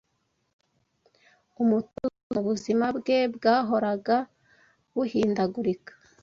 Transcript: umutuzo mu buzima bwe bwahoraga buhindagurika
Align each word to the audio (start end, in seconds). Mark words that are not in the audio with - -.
umutuzo 1.61 2.09
mu 2.33 2.41
buzima 2.47 2.85
bwe 2.97 3.17
bwahoraga 3.35 4.15
buhindagurika 4.93 5.91